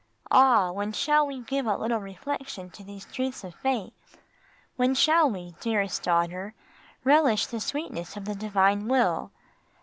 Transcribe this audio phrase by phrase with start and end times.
[0.31, 0.71] Ah!
[0.71, 3.93] when shall we give a little reflection to these truths of faith?
[4.75, 6.55] When shall we, dearest daughter,
[7.03, 9.29] relish the sweetness of the divine will?